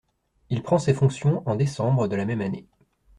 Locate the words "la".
2.15-2.25